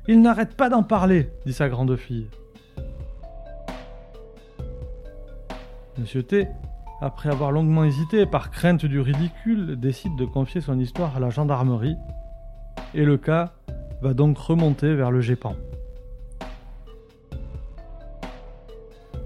Il 0.07 0.21
n'arrête 0.21 0.55
pas 0.55 0.69
d'en 0.69 0.83
parler, 0.83 1.29
dit 1.45 1.53
sa 1.53 1.69
grande 1.69 1.95
fille. 1.95 2.27
Monsieur 5.97 6.23
T, 6.23 6.47
après 7.01 7.29
avoir 7.29 7.51
longuement 7.51 7.83
hésité 7.83 8.25
par 8.25 8.49
crainte 8.49 8.85
du 8.85 8.99
ridicule, 8.99 9.79
décide 9.79 10.15
de 10.15 10.25
confier 10.25 10.61
son 10.61 10.79
histoire 10.79 11.15
à 11.17 11.19
la 11.19 11.29
gendarmerie, 11.29 11.97
et 12.93 13.05
le 13.05 13.17
cas 13.17 13.53
va 14.01 14.13
donc 14.13 14.37
remonter 14.39 14.95
vers 14.95 15.11
le 15.11 15.21
GEPAN. 15.21 15.55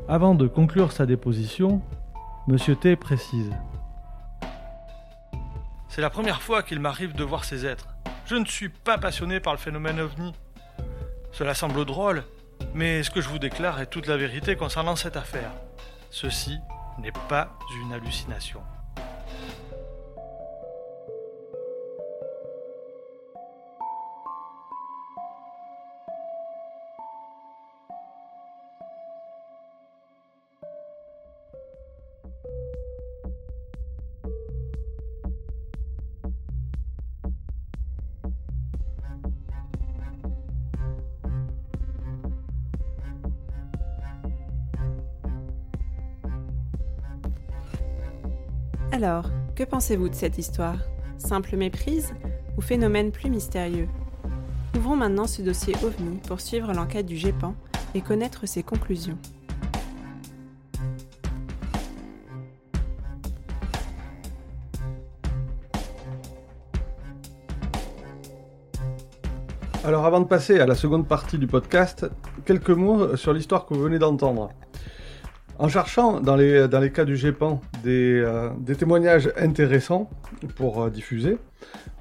Avant 0.07 0.35
de 0.35 0.47
conclure 0.47 0.91
sa 0.91 1.05
déposition, 1.05 1.81
Monsieur 2.47 2.75
T 2.75 2.95
précise 2.95 3.51
C'est 5.87 6.01
la 6.01 6.11
première 6.11 6.41
fois 6.41 6.61
qu'il 6.61 6.79
m'arrive 6.79 7.15
de 7.15 7.23
voir 7.23 7.43
ces 7.43 7.65
êtres. 7.65 7.87
Je 8.25 8.35
ne 8.35 8.45
suis 8.45 8.69
pas 8.69 8.97
passionné 8.97 9.39
par 9.39 9.53
le 9.53 9.59
phénomène 9.59 9.99
ovni. 9.99 10.33
Cela 11.37 11.53
semble 11.53 11.83
drôle, 11.83 12.23
mais 12.73 13.03
ce 13.03 13.09
que 13.09 13.19
je 13.19 13.27
vous 13.27 13.39
déclare 13.39 13.81
est 13.81 13.87
toute 13.87 14.07
la 14.07 14.15
vérité 14.15 14.55
concernant 14.55 14.95
cette 14.95 15.17
affaire. 15.17 15.51
Ceci 16.09 16.57
n'est 16.97 17.11
pas 17.11 17.59
une 17.83 17.91
hallucination. 17.91 18.61
Alors, 48.95 49.25
que 49.57 49.65
pensez-vous 49.65 50.07
de 50.07 50.15
cette 50.15 50.37
histoire? 50.37 50.77
Simple 51.17 51.57
méprise 51.57 52.13
ou 52.57 52.61
phénomène 52.61 53.11
plus 53.11 53.29
mystérieux? 53.29 53.89
Ouvrons 54.73 54.95
maintenant 54.95 55.27
ce 55.27 55.41
dossier 55.41 55.75
OVNI 55.83 56.19
pour 56.25 56.39
suivre 56.39 56.71
l'enquête 56.71 57.05
du 57.05 57.17
GEPAN 57.17 57.55
et 57.93 57.99
connaître 57.99 58.45
ses 58.45 58.63
conclusions. 58.63 59.17
Alors 69.83 70.05
avant 70.05 70.21
de 70.21 70.25
passer 70.25 70.61
à 70.61 70.65
la 70.65 70.75
seconde 70.75 71.05
partie 71.05 71.37
du 71.37 71.47
podcast, 71.47 72.05
quelques 72.45 72.69
mots 72.69 73.17
sur 73.17 73.33
l'histoire 73.33 73.65
que 73.65 73.73
vous 73.73 73.81
venez 73.81 73.99
d'entendre. 73.99 74.51
En 75.57 75.69
cherchant 75.69 76.19
dans 76.19 76.35
les, 76.35 76.67
cas 76.93 77.05
du 77.05 77.15
GEPAN 77.15 77.61
des, 77.81 78.19
euh, 78.19 78.49
des 78.59 78.75
témoignages 78.75 79.31
intéressants 79.37 80.09
pour 80.55 80.83
euh, 80.83 80.89
diffuser, 80.89 81.37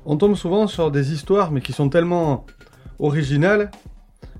on 0.04 0.16
tombe 0.16 0.34
souvent 0.34 0.66
sur 0.66 0.90
des 0.90 1.12
histoires 1.12 1.52
mais 1.52 1.60
qui 1.60 1.72
sont 1.72 1.88
tellement 1.88 2.46
originales 2.98 3.70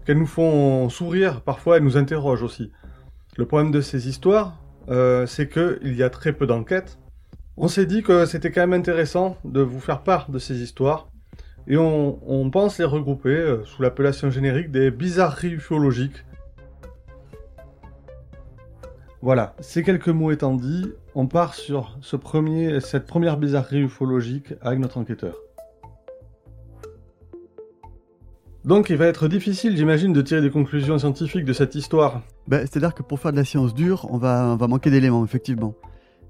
qu'elles 0.04 0.18
nous 0.18 0.26
font 0.26 0.88
sourire, 0.88 1.42
parfois 1.42 1.76
elles 1.76 1.84
nous 1.84 1.96
interrogent 1.96 2.42
aussi. 2.42 2.72
Le 3.36 3.46
problème 3.46 3.70
de 3.70 3.80
ces 3.80 4.08
histoires, 4.08 4.56
euh, 4.90 5.26
c'est 5.26 5.48
qu'il 5.48 5.94
y 5.94 6.02
a 6.02 6.10
très 6.10 6.32
peu 6.32 6.46
d'enquêtes. 6.46 6.98
On 7.56 7.68
s'est 7.68 7.86
dit 7.86 8.02
que 8.02 8.26
c'était 8.26 8.50
quand 8.50 8.62
même 8.62 8.72
intéressant 8.72 9.36
de 9.44 9.60
vous 9.60 9.80
faire 9.80 10.02
part 10.02 10.28
de 10.28 10.40
ces 10.40 10.60
histoires 10.60 11.06
et 11.68 11.76
on, 11.76 12.18
on 12.28 12.50
pense 12.50 12.78
les 12.78 12.84
regrouper 12.84 13.60
sous 13.64 13.80
l'appellation 13.80 14.28
générique 14.28 14.72
des 14.72 14.90
bizarreries 14.90 15.52
ufologiques 15.52 16.24
voilà, 19.24 19.56
ces 19.58 19.82
quelques 19.82 20.10
mots 20.10 20.32
étant 20.32 20.54
dit, 20.54 20.84
on 21.14 21.26
part 21.26 21.54
sur 21.54 21.96
ce 22.02 22.14
premier, 22.14 22.78
cette 22.80 23.06
première 23.06 23.38
bizarrerie 23.38 23.80
ufologique 23.80 24.52
avec 24.60 24.78
notre 24.78 24.98
enquêteur. 24.98 25.34
Donc 28.66 28.90
il 28.90 28.98
va 28.98 29.06
être 29.06 29.26
difficile, 29.26 29.78
j'imagine, 29.78 30.12
de 30.12 30.20
tirer 30.20 30.42
des 30.42 30.50
conclusions 30.50 30.98
scientifiques 30.98 31.46
de 31.46 31.54
cette 31.54 31.74
histoire. 31.74 32.20
Ben, 32.48 32.66
C'est-à-dire 32.66 32.92
que 32.92 33.02
pour 33.02 33.18
faire 33.18 33.32
de 33.32 33.38
la 33.38 33.46
science 33.46 33.72
dure, 33.72 34.06
on 34.10 34.18
va, 34.18 34.50
on 34.52 34.56
va 34.56 34.66
manquer 34.66 34.90
d'éléments, 34.90 35.24
effectivement. 35.24 35.74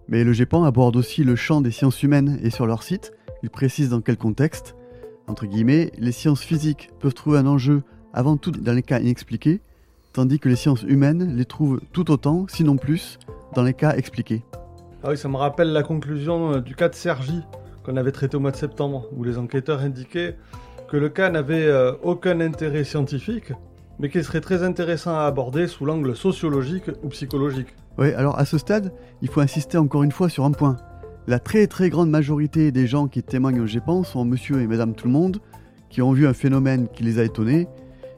Mais 0.07 0.23
le 0.23 0.33
GEPAN 0.33 0.63
aborde 0.63 0.95
aussi 0.95 1.25
le 1.25 1.35
champ 1.35 1.61
des 1.61 1.73
sciences 1.73 2.01
humaines 2.05 2.39
et 2.45 2.51
sur 2.51 2.65
leur 2.65 2.85
site, 2.85 3.13
il 3.43 3.51
précise 3.51 3.89
dans 3.89 4.03
quel 4.03 4.17
contexte. 4.17 4.77
Entre 5.27 5.47
guillemets, 5.47 5.91
les 5.99 6.13
sciences 6.13 6.45
physiques 6.45 6.91
peuvent 7.01 7.15
trouver 7.15 7.39
un 7.39 7.47
enjeu 7.49 7.83
avant 8.13 8.37
tout 8.37 8.53
dans 8.53 8.73
les 8.73 8.83
cas 8.83 9.01
inexpliqués, 9.01 9.63
tandis 10.15 10.39
que 10.39 10.49
les 10.49 10.57
sciences 10.57 10.83
humaines 10.83 11.37
les 11.37 11.45
trouvent 11.45 11.81
tout 11.93 12.11
autant, 12.11 12.47
sinon 12.49 12.77
plus, 12.77 13.19
dans 13.55 13.63
les 13.63 13.75
cas 13.75 13.95
expliqués. 13.97 14.43
Ah 15.03 15.09
oui, 15.11 15.19
ça 15.19 15.29
me 15.29 15.37
rappelle 15.37 15.73
la 15.73 15.83
conclusion 15.83 16.55
euh, 16.55 16.61
du 16.61 16.75
cas 16.75 16.89
de 16.89 16.95
Sergi, 16.95 17.43
qu'on 17.85 17.97
avait 17.99 18.13
traité 18.13 18.37
au 18.37 18.41
mois 18.41 18.53
de 18.53 18.57
septembre, 18.57 19.07
où 19.15 19.25
les 19.25 19.37
enquêteurs 19.37 19.81
indiquaient 19.81 20.37
que 20.89 20.97
le 20.97 21.11
cas 21.11 21.29
n'avait 21.29 21.67
euh, 21.67 21.93
aucun 22.03 22.41
intérêt 22.41 22.85
scientifique, 22.85 23.53
mais 23.99 24.09
qu'il 24.09 24.25
serait 24.25 24.41
très 24.41 24.63
intéressant 24.63 25.15
à 25.15 25.25
aborder 25.25 25.67
sous 25.67 25.85
l'angle 25.85 26.17
sociologique 26.17 26.91
ou 27.03 27.09
psychologique. 27.09 27.69
Oui, 27.99 28.13
alors 28.15 28.39
à 28.39 28.45
ce 28.45 28.57
stade, 28.57 28.93
il 29.21 29.29
faut 29.29 29.41
insister 29.41 29.79
encore 29.79 30.05
une 30.05 30.13
fois 30.13 30.29
sur 30.29 30.45
un 30.45 30.53
point. 30.53 30.77
La 31.27 31.39
très 31.39 31.67
très 31.67 31.91
grande 31.91 32.11
majorité 32.11 32.71
des 32.71 32.87
gens 32.87 33.09
qui 33.09 33.23
témoignent 33.23 33.61
au 33.61 33.67
GEPAN 33.67 34.05
sont 34.05 34.25
monsieur 34.25 34.61
et 34.61 34.67
madame 34.67 34.95
tout 34.95 35.07
le 35.07 35.13
monde, 35.13 35.39
qui 35.91 36.03
ont 36.03 36.13
vu 36.13 36.27
un 36.27 36.35
phénomène 36.35 36.89
qui 36.89 37.03
les 37.03 37.19
a 37.19 37.25
étonnés 37.25 37.69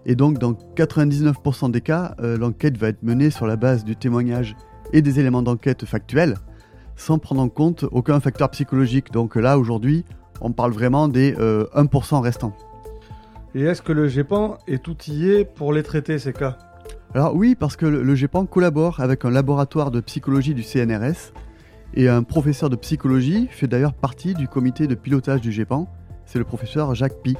et 0.08 0.14
donc, 0.14 0.38
dans 0.38 0.52
99% 0.52 1.72
des 1.72 1.80
cas, 1.80 2.14
euh, 2.20 2.38
l'enquête 2.38 2.78
va 2.78 2.88
être 2.88 3.02
menée 3.02 3.30
sur 3.30 3.46
la 3.46 3.56
base 3.56 3.84
du 3.84 3.96
témoignage 3.96 4.56
et 4.92 5.02
des 5.02 5.18
éléments 5.18 5.42
d'enquête 5.42 5.84
factuels, 5.84 6.36
sans 6.94 7.18
prendre 7.18 7.42
en 7.42 7.48
compte 7.48 7.84
aucun 7.90 8.20
facteur 8.20 8.48
psychologique. 8.50 9.10
Donc 9.10 9.34
là, 9.34 9.58
aujourd'hui, 9.58 10.04
on 10.40 10.52
parle 10.52 10.70
vraiment 10.70 11.08
des 11.08 11.32
1% 11.32 11.38
euh, 11.40 12.20
restants. 12.20 12.56
Et 13.56 13.62
est-ce 13.62 13.82
que 13.82 13.92
le 13.92 14.06
GEPAN 14.06 14.58
est 14.68 14.86
outillé 14.86 15.44
pour 15.44 15.72
les 15.72 15.82
traiter, 15.82 16.20
ces 16.20 16.32
cas? 16.32 16.56
Alors 17.12 17.34
oui, 17.34 17.56
parce 17.56 17.74
que 17.74 17.86
le 17.86 18.14
GEPAN 18.14 18.46
collabore 18.46 19.00
avec 19.00 19.24
un 19.24 19.30
laboratoire 19.30 19.90
de 19.90 20.00
psychologie 20.00 20.54
du 20.54 20.62
CNRS, 20.62 21.32
et 21.94 22.08
un 22.08 22.22
professeur 22.22 22.70
de 22.70 22.76
psychologie 22.76 23.48
fait 23.50 23.66
d'ailleurs 23.66 23.94
partie 23.94 24.34
du 24.34 24.46
comité 24.46 24.86
de 24.86 24.94
pilotage 24.94 25.40
du 25.40 25.50
GEPAN, 25.50 25.88
c'est 26.26 26.38
le 26.38 26.44
professeur 26.44 26.94
Jacques 26.94 27.22
Pi. 27.22 27.36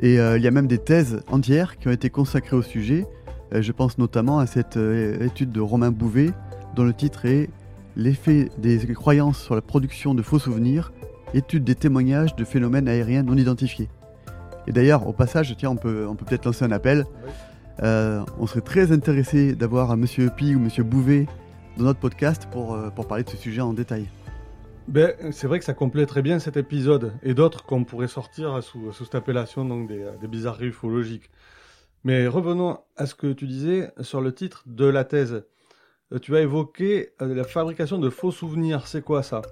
Et 0.00 0.20
euh, 0.20 0.38
il 0.38 0.44
y 0.44 0.46
a 0.46 0.50
même 0.50 0.66
des 0.66 0.78
thèses 0.78 1.22
entières 1.28 1.78
qui 1.78 1.88
ont 1.88 1.90
été 1.90 2.10
consacrées 2.10 2.56
au 2.56 2.62
sujet. 2.62 3.06
Euh, 3.52 3.62
je 3.62 3.72
pense 3.72 3.98
notamment 3.98 4.38
à 4.38 4.46
cette 4.46 4.76
euh, 4.76 5.24
étude 5.24 5.50
de 5.50 5.60
Romain 5.60 5.90
Bouvet, 5.90 6.30
dont 6.74 6.84
le 6.84 6.92
titre 6.92 7.26
est 7.26 7.50
L'effet 7.96 8.48
des 8.58 8.78
croyances 8.94 9.42
sur 9.42 9.56
la 9.56 9.60
production 9.60 10.14
de 10.14 10.22
faux 10.22 10.38
souvenirs, 10.38 10.92
étude 11.34 11.64
des 11.64 11.74
témoignages 11.74 12.36
de 12.36 12.44
phénomènes 12.44 12.86
aériens 12.86 13.24
non 13.24 13.36
identifiés. 13.36 13.88
Et 14.68 14.72
d'ailleurs, 14.72 15.08
au 15.08 15.12
passage, 15.12 15.52
tiens, 15.58 15.70
on 15.70 15.76
peut 15.76 16.06
on 16.08 16.14
peut 16.14 16.24
peut-être 16.24 16.44
lancer 16.44 16.64
un 16.64 16.70
appel. 16.70 17.06
on 17.82 18.46
serait 18.46 18.60
très 18.60 18.92
intéressé 18.92 19.56
d'avoir 19.56 19.96
Monsieur 19.96 20.30
Pi 20.30 20.54
ou 20.54 20.60
Monsieur 20.60 20.84
Bouvet 20.84 21.26
dans 21.76 21.86
notre 21.86 21.98
podcast 21.98 22.46
pour, 22.52 22.78
pour 22.94 23.08
parler 23.08 23.24
de 23.24 23.30
ce 23.30 23.36
sujet 23.36 23.62
en 23.62 23.72
détail. 23.72 24.06
Ben, 24.88 25.14
c'est 25.32 25.46
vrai 25.46 25.58
que 25.58 25.66
ça 25.66 25.74
complète 25.74 26.08
très 26.08 26.22
bien 26.22 26.38
cet 26.38 26.56
épisode 26.56 27.12
et 27.22 27.34
d'autres 27.34 27.62
qu'on 27.64 27.84
pourrait 27.84 28.08
sortir 28.08 28.62
sous, 28.62 28.90
cette 28.92 29.14
appellation 29.14 29.66
donc 29.66 29.86
des, 29.86 30.06
des 30.18 30.26
bizarreries 30.26 30.68
ufologiques. 30.68 31.30
Mais 32.04 32.26
revenons 32.26 32.78
à 32.96 33.04
ce 33.04 33.14
que 33.14 33.30
tu 33.34 33.46
disais 33.46 33.90
sur 34.00 34.22
le 34.22 34.32
titre 34.32 34.64
de 34.66 34.86
la 34.86 35.04
thèse. 35.04 35.44
Euh, 36.12 36.18
tu 36.18 36.34
as 36.36 36.40
évoqué 36.40 37.10
euh, 37.20 37.34
la 37.34 37.44
fabrication 37.44 37.98
de 37.98 38.08
faux 38.08 38.30
souvenirs. 38.30 38.86
C'est 38.86 39.02
quoi 39.02 39.22
ça? 39.22 39.42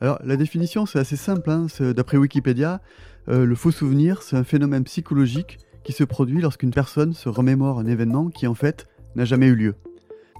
Alors 0.00 0.18
la 0.24 0.36
définition 0.36 0.86
c'est 0.86 0.98
assez 0.98 1.16
simple. 1.16 1.50
Hein. 1.50 1.66
D'après 1.94 2.16
Wikipédia, 2.16 2.80
euh, 3.28 3.44
le 3.44 3.54
faux 3.54 3.70
souvenir 3.70 4.22
c'est 4.22 4.36
un 4.36 4.44
phénomène 4.44 4.84
psychologique 4.84 5.58
qui 5.84 5.92
se 5.92 6.04
produit 6.04 6.40
lorsqu'une 6.40 6.70
personne 6.70 7.12
se 7.12 7.28
remémore 7.28 7.80
un 7.80 7.86
événement 7.86 8.30
qui 8.30 8.46
en 8.46 8.54
fait 8.54 8.86
n'a 9.14 9.26
jamais 9.26 9.48
eu 9.48 9.54
lieu. 9.54 9.74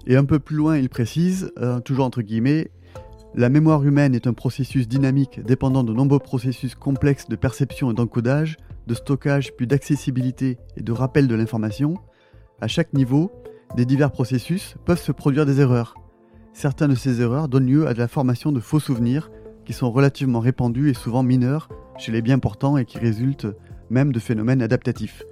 Et 0.07 0.17
un 0.17 0.25
peu 0.25 0.39
plus 0.39 0.57
loin, 0.57 0.79
il 0.79 0.89
précise, 0.89 1.53
toujours 1.85 2.07
entre 2.07 2.23
guillemets, 2.23 2.71
la 3.35 3.49
mémoire 3.49 3.85
humaine 3.85 4.17
est 4.17 4.27
un 4.27 4.33
processus 4.33 4.89
dynamique 4.89 5.41
dépendant 5.45 5.85
de 5.85 5.93
nombreux 5.93 6.19
processus 6.19 6.75
complexes 6.75 7.29
de 7.29 7.37
perception 7.37 7.93
et 7.93 7.95
d'encodage, 7.95 8.57
de 8.89 8.95
stockage 8.95 9.55
puis 9.57 9.69
d'accessibilité 9.69 10.59
et 10.77 10.83
de 10.83 10.91
rappel 10.91 11.29
de 11.29 11.37
l'information. 11.37 11.95
À 12.61 12.67
chaque 12.67 12.93
niveau, 12.93 13.31
des 13.77 13.85
divers 13.85 14.11
processus 14.11 14.75
peuvent 14.85 15.01
se 15.01 15.13
produire 15.13 15.47
des 15.47 15.61
erreurs. 15.61 15.95
Certaines 16.53 16.91
de 16.91 16.97
ces 16.97 17.21
erreurs 17.21 17.49
donnent 17.49 17.67
lieu 17.67 17.87
à 17.87 17.95
de 17.95 18.01
la 18.01 18.09
formation 18.09 18.51
de 18.51 18.59
faux 18.59 18.81
souvenirs 18.81 19.31
qui 19.65 19.75
sont 19.75 19.93
relativement 19.93 20.41
répandus 20.41 20.91
et 20.91 20.95
souvent 20.95 21.23
mineurs 21.23 21.69
chez 21.99 22.11
les 22.11 22.23
bien 22.23 22.41
portants 22.41 22.77
et 22.79 22.85
qui 22.85 22.99
résultent 22.99 23.47
même 23.91 24.11
de 24.11 24.19
phénomènes 24.19 24.61
adaptatifs. 24.61 25.23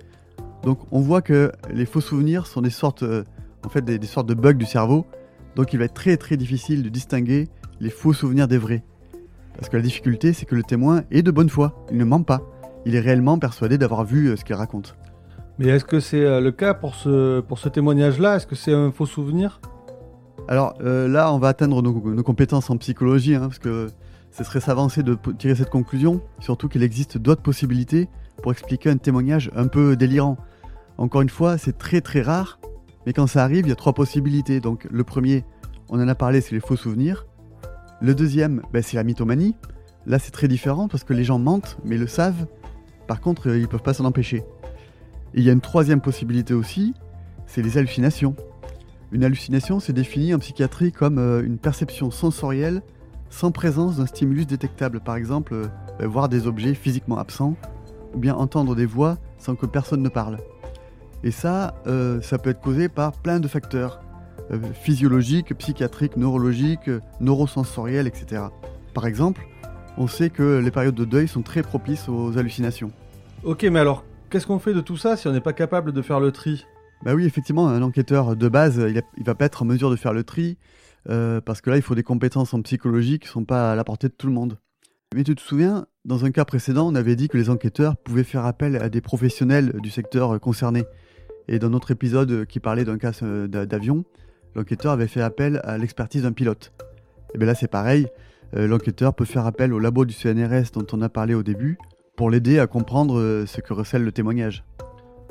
Donc 0.62 0.78
on 0.92 1.00
voit 1.00 1.22
que 1.22 1.50
les 1.72 1.84
faux 1.84 2.00
souvenirs 2.00 2.46
sont 2.46 2.62
des 2.62 2.70
sortes, 2.70 3.02
euh, 3.02 3.24
en 3.66 3.68
fait, 3.68 3.84
des 3.84 4.06
sortes 4.06 4.28
de 4.28 4.34
bugs 4.34 4.52
du 4.52 4.66
cerveau, 4.66 5.04
donc 5.56 5.72
il 5.72 5.80
va 5.80 5.86
être 5.86 5.94
très 5.94 6.16
très 6.16 6.36
difficile 6.36 6.84
de 6.84 6.88
distinguer 6.88 7.48
les 7.80 7.90
faux 7.90 8.12
souvenirs 8.12 8.48
des 8.48 8.58
vrais. 8.58 8.84
Parce 9.56 9.68
que 9.68 9.76
la 9.76 9.82
difficulté, 9.82 10.32
c'est 10.32 10.46
que 10.46 10.54
le 10.54 10.62
témoin 10.62 11.02
est 11.10 11.22
de 11.22 11.30
bonne 11.30 11.48
foi, 11.48 11.84
il 11.90 11.98
ne 11.98 12.04
ment 12.04 12.22
pas, 12.22 12.42
il 12.86 12.94
est 12.94 13.00
réellement 13.00 13.38
persuadé 13.38 13.76
d'avoir 13.78 14.04
vu 14.04 14.28
euh, 14.28 14.36
ce 14.36 14.44
qu'il 14.44 14.54
raconte. 14.54 14.96
Mais 15.58 15.66
est-ce 15.66 15.84
que 15.84 15.98
c'est 15.98 16.24
euh, 16.24 16.40
le 16.40 16.52
cas 16.52 16.74
pour 16.74 16.94
ce, 16.94 17.40
pour 17.40 17.58
ce 17.58 17.68
témoignage-là? 17.68 18.36
Est-ce 18.36 18.46
que 18.46 18.54
c'est 18.54 18.72
un 18.72 18.92
faux 18.92 19.06
souvenir? 19.06 19.60
Alors 20.46 20.74
euh, 20.80 21.08
là, 21.08 21.32
on 21.32 21.38
va 21.38 21.48
atteindre 21.48 21.82
nos, 21.82 22.22
compétences 22.22 22.70
en 22.70 22.76
psychologie, 22.76 23.34
hein, 23.34 23.40
parce 23.40 23.58
que 23.58 23.88
ce 24.30 24.44
serait 24.44 24.60
s'avancer 24.60 25.02
de 25.02 25.18
tirer 25.38 25.54
cette 25.54 25.70
conclusion, 25.70 26.20
surtout 26.40 26.68
qu'il 26.68 26.82
existe 26.82 27.18
d'autres 27.18 27.42
possibilités 27.42 28.08
pour 28.42 28.52
expliquer 28.52 28.90
un 28.90 28.96
témoignage 28.96 29.50
un 29.56 29.66
peu 29.66 29.96
délirant. 29.96 30.38
Encore 30.96 31.22
une 31.22 31.28
fois, 31.28 31.58
c'est 31.58 31.76
très 31.76 32.00
très 32.00 32.22
rare, 32.22 32.60
mais 33.04 33.12
quand 33.12 33.26
ça 33.26 33.42
arrive, 33.42 33.66
il 33.66 33.68
y 33.68 33.72
a 33.72 33.76
trois 33.76 33.92
possibilités. 33.92 34.60
Donc 34.60 34.86
le 34.90 35.04
premier, 35.04 35.44
on 35.90 36.00
en 36.00 36.08
a 36.08 36.14
parlé, 36.14 36.40
c'est 36.40 36.54
les 36.54 36.60
faux 36.60 36.76
souvenirs. 36.76 37.26
Le 38.00 38.14
deuxième, 38.14 38.62
ben, 38.72 38.82
c'est 38.82 38.96
la 38.96 39.04
mythomanie. 39.04 39.54
Là, 40.06 40.18
c'est 40.18 40.30
très 40.30 40.48
différent 40.48 40.88
parce 40.88 41.04
que 41.04 41.12
les 41.12 41.24
gens 41.24 41.38
mentent, 41.38 41.78
mais 41.84 41.96
le 41.96 42.06
savent. 42.06 42.46
Par 43.06 43.20
contre, 43.20 43.48
ils 43.48 43.62
ne 43.62 43.66
peuvent 43.66 43.82
pas 43.82 43.94
s'en 43.94 44.04
empêcher. 44.04 44.44
Il 45.34 45.42
y 45.42 45.50
a 45.50 45.52
une 45.52 45.60
troisième 45.60 46.00
possibilité 46.00 46.54
aussi, 46.54 46.94
c'est 47.46 47.62
les 47.62 47.76
hallucinations. 47.76 48.36
Une 49.10 49.24
hallucination, 49.24 49.80
c'est 49.80 49.92
défini 49.92 50.34
en 50.34 50.38
psychiatrie 50.38 50.92
comme 50.92 51.18
euh, 51.18 51.42
une 51.42 51.58
perception 51.58 52.10
sensorielle 52.10 52.82
sans 53.30 53.50
présence 53.50 53.96
d'un 53.96 54.06
stimulus 54.06 54.46
détectable, 54.46 55.00
par 55.00 55.16
exemple 55.16 55.54
euh, 55.54 55.66
ben, 55.98 56.06
voir 56.06 56.28
des 56.28 56.46
objets 56.46 56.74
physiquement 56.74 57.18
absents, 57.18 57.56
ou 58.14 58.18
bien 58.18 58.34
entendre 58.34 58.74
des 58.74 58.86
voix 58.86 59.18
sans 59.38 59.54
que 59.54 59.66
personne 59.66 60.02
ne 60.02 60.08
parle. 60.08 60.38
Et 61.24 61.30
ça, 61.30 61.74
euh, 61.86 62.20
ça 62.20 62.38
peut 62.38 62.50
être 62.50 62.60
causé 62.60 62.88
par 62.88 63.12
plein 63.12 63.40
de 63.40 63.48
facteurs, 63.48 64.00
physiologiques, 64.74 65.54
psychiatriques, 65.54 66.16
neurologiques, 66.16 66.90
neurosensoriels, 67.20 68.06
etc. 68.06 68.42
Par 68.94 69.06
exemple, 69.06 69.46
on 69.96 70.06
sait 70.06 70.30
que 70.30 70.58
les 70.58 70.70
périodes 70.70 70.94
de 70.94 71.04
deuil 71.04 71.28
sont 71.28 71.42
très 71.42 71.62
propices 71.62 72.08
aux 72.08 72.38
hallucinations. 72.38 72.92
Ok, 73.44 73.64
mais 73.64 73.78
alors 73.78 74.04
Qu'est-ce 74.30 74.46
qu'on 74.46 74.58
fait 74.58 74.74
de 74.74 74.82
tout 74.82 74.98
ça 74.98 75.16
si 75.16 75.26
on 75.26 75.32
n'est 75.32 75.40
pas 75.40 75.54
capable 75.54 75.92
de 75.92 76.02
faire 76.02 76.20
le 76.20 76.32
tri? 76.32 76.66
Bah 77.02 77.14
oui, 77.14 77.24
effectivement, 77.24 77.68
un 77.68 77.80
enquêteur 77.80 78.36
de 78.36 78.48
base, 78.48 78.76
il, 78.76 79.02
ne 79.20 79.24
va 79.24 79.34
pas 79.34 79.46
être 79.46 79.62
en 79.62 79.64
mesure 79.64 79.90
de 79.90 79.96
faire 79.96 80.12
le 80.12 80.22
tri, 80.22 80.58
euh, 81.08 81.40
parce 81.40 81.62
que 81.62 81.70
là, 81.70 81.76
il 81.76 81.82
faut 81.82 81.94
des 81.94 82.02
compétences 82.02 82.52
en 82.52 82.60
psychologie 82.60 83.18
qui 83.18 83.26
ne 83.26 83.32
sont 83.32 83.44
pas 83.46 83.72
à 83.72 83.74
la 83.74 83.84
portée 83.84 84.08
de 84.08 84.12
tout 84.12 84.26
le 84.26 84.34
monde. 84.34 84.58
Mais 85.14 85.24
tu 85.24 85.34
te 85.34 85.40
souviens, 85.40 85.86
dans 86.04 86.26
un 86.26 86.30
cas 86.30 86.44
précédent, 86.44 86.86
on 86.88 86.94
avait 86.94 87.16
dit 87.16 87.28
que 87.28 87.38
les 87.38 87.48
enquêteurs 87.48 87.96
pouvaient 87.96 88.24
faire 88.24 88.44
appel 88.44 88.76
à 88.76 88.90
des 88.90 89.00
professionnels 89.00 89.72
du 89.80 89.88
secteur 89.88 90.38
concerné. 90.40 90.84
Et 91.46 91.58
dans 91.58 91.70
notre 91.70 91.90
épisode 91.90 92.44
qui 92.44 92.60
parlait 92.60 92.84
d'un 92.84 92.98
cas 92.98 93.12
euh, 93.22 93.46
d'avion, 93.48 94.04
l'enquêteur 94.58 94.92
avait 94.92 95.06
fait 95.06 95.22
appel 95.22 95.60
à 95.62 95.78
l'expertise 95.78 96.24
d'un 96.24 96.32
pilote. 96.32 96.72
Et 97.32 97.38
bien 97.38 97.46
là, 97.46 97.54
c'est 97.54 97.70
pareil, 97.70 98.08
euh, 98.56 98.66
l'enquêteur 98.66 99.14
peut 99.14 99.24
faire 99.24 99.46
appel 99.46 99.72
au 99.72 99.78
labo 99.78 100.04
du 100.04 100.12
CNRS 100.12 100.72
dont 100.74 100.86
on 100.92 101.00
a 101.00 101.08
parlé 101.08 101.34
au 101.34 101.44
début, 101.44 101.78
pour 102.16 102.30
l'aider 102.30 102.58
à 102.58 102.66
comprendre 102.66 103.20
euh, 103.20 103.46
ce 103.46 103.60
que 103.60 103.72
recèle 103.72 104.02
le 104.02 104.10
témoignage. 104.10 104.64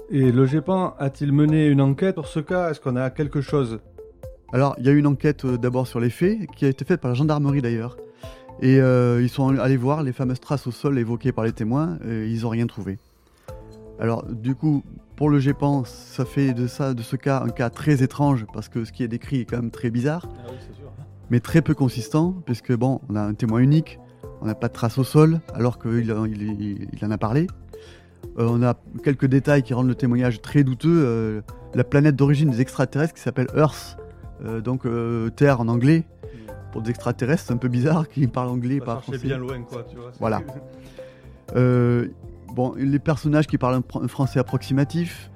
Et 0.10 0.32
le 0.32 0.46
GEPAN 0.46 0.96
a-t-il 0.98 1.34
mené 1.34 1.68
une 1.68 1.82
enquête 1.82 2.16
pour 2.16 2.28
ce 2.28 2.40
cas? 2.40 2.72
Est-ce 2.72 2.80
qu'on 2.80 2.96
a 2.96 3.10
quelque 3.10 3.42
chose? 3.42 3.82
Alors, 4.54 4.76
il 4.78 4.86
y 4.86 4.90
a 4.90 4.94
eu 4.94 4.98
une 4.98 5.08
enquête 5.08 5.44
euh, 5.44 5.58
d'abord 5.58 5.88
sur 5.88 6.00
les 6.00 6.10
faits, 6.10 6.50
qui 6.56 6.64
a 6.64 6.70
été 6.70 6.86
faite 6.86 7.02
par 7.02 7.10
la 7.10 7.16
gendarmerie 7.16 7.62
d'ailleurs. 7.62 7.98
Et 8.62 8.80
euh, 8.80 9.22
ils 9.22 9.30
sont 9.30 9.60
allés 9.60 9.76
voir 9.76 10.04
les 10.04 10.14
fameuses 10.14 10.40
traces 10.40 10.66
au 10.68 10.72
sol 10.72 10.98
évoquées 10.98 11.34
par 11.34 11.44
les 11.44 11.52
témoins, 11.52 12.00
et 12.08 12.28
ils 12.28 12.44
n'ont 12.44 12.50
rien 12.50 12.66
trouvé. 12.66 12.98
Alors, 14.00 14.26
du 14.26 14.56
coup, 14.56 14.84
pour 15.18 15.32
le 15.32 15.40
GEPAN, 15.40 15.84
ça 15.84 16.24
fait 16.26 16.54
de, 16.54 16.68
ça, 16.68 16.94
de 16.94 17.02
ce 17.02 17.16
cas 17.16 17.42
un 17.44 17.50
cas 17.50 17.72
très 17.72 18.04
étrange, 18.04 18.46
parce 18.54 18.70
que 18.70 18.86
ce 18.86 18.94
qui 18.94 19.04
est 19.04 19.08
décrit 19.08 19.42
est 19.42 19.46
quand 19.46 19.58
même 19.58 19.72
très 19.72 19.90
bizarre, 19.90 20.30
ah 20.48 20.52
mais 21.32 21.40
très 21.40 21.62
peu 21.62 21.74
consistant, 21.74 22.36
puisque 22.46 22.72
bon, 22.74 23.02
on 23.10 23.16
a 23.16 23.22
un 23.22 23.34
témoin 23.34 23.60
unique, 23.60 24.00
on 24.42 24.46
n'a 24.46 24.54
pas 24.56 24.68
de 24.68 24.74
traces 24.74 25.00
au 25.00 25.04
sol, 25.04 25.42
alors 25.56 25.80
qu'il 25.80 26.06
il, 26.06 27.06
en 27.06 27.12
a 27.12 27.18
parlé. 27.18 27.48
Euh, 28.38 28.48
on 28.48 28.62
a 28.62 28.76
quelques 29.04 29.26
détails 29.26 29.64
qui 29.64 29.74
rendent 29.74 29.88
le 29.88 29.96
témoignage 29.96 30.40
très 30.42 30.64
douteux. 30.64 31.04
Euh, 31.04 31.42
la 31.74 31.84
planète 31.84 32.16
d'origine 32.16 32.52
des 32.52 32.62
extraterrestres 32.62 33.16
qui 33.16 33.22
s'appelle 33.22 33.48
Earth, 33.56 33.98
euh, 34.46 34.62
donc 34.62 34.86
Terre 35.36 35.60
en 35.60 35.68
anglais. 35.68 36.06
Pour 36.72 36.84
des 36.84 36.92
extraterrestres, 36.92 37.44
c'est 37.48 37.54
un 37.54 37.58
peu 37.58 37.70
bizarre 37.70 38.08
qu'ils 38.08 38.30
parlent 38.30 38.50
anglais, 38.50 38.80
pas 38.80 38.98
français. 38.98 39.18
bien 39.18 39.40
loin, 39.40 39.64
quoi, 39.64 39.84
tu 39.90 39.96
vois. 39.96 40.12
Voilà. 40.20 40.44
bon, 42.54 42.74
les 42.78 43.00
personnages 43.00 43.48
qui 43.48 43.58
parlent 43.58 43.82
un 44.02 44.08
français 44.08 44.40
approximatif. 44.40 45.32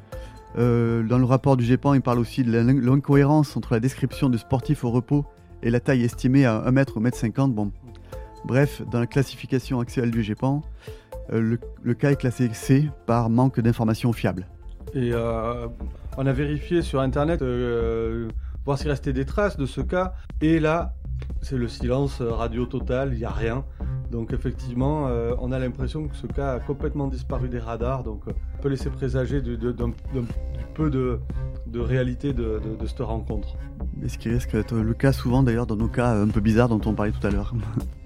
dans 0.56 1.18
le 1.18 1.24
rapport 1.24 1.58
du 1.58 1.64
GEPAN, 1.64 1.94
il 1.94 2.02
parle 2.02 2.20
aussi 2.20 2.44
de 2.44 2.52
l'incohérence 2.52 3.56
entre 3.56 3.74
la 3.74 3.80
description 3.80 4.30
du 4.30 4.38
sportif 4.38 4.84
au 4.84 4.92
repos 4.92 5.26
et 5.64 5.70
la 5.70 5.80
taille 5.80 6.04
estimée 6.04 6.46
à 6.46 6.64
1 6.66 6.72
mètre 6.72 6.98
ou 6.98 7.00
1 7.00 7.04
mètre 7.04 7.18
50. 7.18 7.54
Bon, 7.54 7.72
Bref, 8.46 8.82
dans 8.90 9.00
la 9.00 9.08
classification 9.08 9.80
actuelle 9.80 10.12
du 10.12 10.24
GEPAN, 10.24 10.62
euh, 11.32 11.58
le, 11.84 11.94
cas 11.94 12.12
est 12.12 12.16
classé 12.16 12.50
C 12.54 12.90
par 13.06 13.30
manque 13.30 13.60
d'informations 13.60 14.14
fiables. 14.14 14.48
Et 14.94 15.12
euh, 15.14 15.68
on 16.18 16.26
a 16.26 16.34
vérifié 16.34 16.82
sur 16.82 17.02
Internet, 17.02 17.42
euh, 17.42 18.30
voir 18.66 18.78
s'il 18.78 18.90
restait 18.90 19.14
des 19.14 19.26
traces 19.26 19.58
de 19.58 19.66
ce 19.66 19.82
cas. 19.82 20.14
Et 20.42 20.60
là, 20.60 20.94
c'est 21.42 21.58
le 21.58 21.68
silence 21.68 22.22
radio 22.22 22.66
total, 22.66 23.14
il 23.14 23.20
n'y 23.20 23.26
a 23.26 23.32
rien. 23.32 23.64
Donc 24.12 24.34
effectivement, 24.34 25.08
on 25.40 25.52
a 25.52 25.60
l'impression 25.60 26.08
que 26.08 26.16
ce 26.16 26.28
cas 26.28 26.54
a 26.54 26.60
complètement 26.60 27.08
disparu 27.08 27.48
des 27.48 27.60
radars. 27.60 28.04
Donc 28.04 28.24
on 28.28 28.62
peut 28.62 28.70
laisser 28.70 28.90
présager 28.90 29.42
d'un 29.42 29.92
peu 30.74 30.90
de, 30.90 31.20
réalité 31.74 32.34
de, 32.34 32.62
de, 32.80 32.86
cette 32.86 33.00
rencontre. 33.00 33.56
Et 34.04 34.10
ce 34.10 34.18
qui 34.18 34.30
risque 34.30 34.52
d'être 34.52 34.76
le 34.76 34.94
cas 34.94 35.14
souvent 35.14 35.44
d'ailleurs 35.44 35.66
dans 35.66 35.78
nos 35.78 35.88
cas 35.88 36.14
un 36.14 36.28
peu 36.28 36.42
bizarres 36.42 36.70
dont 36.70 36.82
on 36.86 36.94
parlait 36.94 37.14
tout 37.14 37.26
à 37.26 37.32
l'heure. 37.32 37.54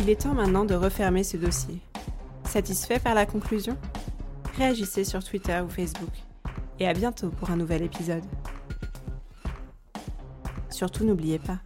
Il 0.00 0.10
est 0.10 0.20
temps 0.22 0.34
maintenant 0.34 0.64
de 0.64 0.74
refermer 0.74 1.24
ce 1.24 1.36
dossier. 1.36 1.80
Satisfait 2.44 2.98
par 2.98 3.14
la 3.14 3.26
conclusion? 3.26 3.76
Réagissez 4.56 5.04
sur 5.04 5.24
Twitter 5.24 5.60
ou 5.64 5.68
Facebook. 5.68 6.10
Et 6.78 6.86
à 6.86 6.92
bientôt 6.92 7.30
pour 7.30 7.50
un 7.50 7.56
nouvel 7.56 7.82
épisode. 7.82 8.24
Surtout 10.70 11.04
n'oubliez 11.04 11.38
pas, 11.38 11.58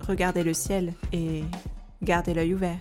regardez 0.00 0.42
le 0.42 0.54
ciel 0.54 0.92
et 1.12 1.44
gardez 2.02 2.34
l'œil 2.34 2.54
ouvert. 2.54 2.78